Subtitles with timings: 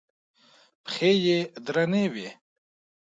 [0.83, 2.29] پښې یې درنې وې.